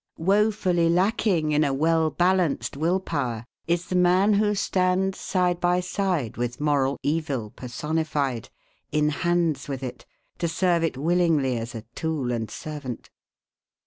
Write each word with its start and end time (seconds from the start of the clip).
Wofully 0.17 0.89
lacking 0.89 1.51
in 1.51 1.63
a 1.63 1.75
well 1.75 2.09
balanced 2.09 2.75
will 2.75 2.99
power 2.99 3.45
is 3.67 3.85
the 3.85 3.95
man 3.95 4.33
who 4.33 4.55
stands 4.55 5.19
side 5.19 5.59
by 5.59 5.79
side 5.79 6.37
with 6.37 6.59
moral 6.59 6.97
evil 7.03 7.51
personified, 7.51 8.49
in 8.91 9.09
hands 9.09 9.67
with 9.67 9.83
it, 9.83 10.07
to 10.39 10.47
serve 10.47 10.83
it 10.83 10.97
willingly 10.97 11.55
as 11.55 11.75
a 11.75 11.83
tool 11.93 12.31
and 12.31 12.49
servant. 12.49 13.11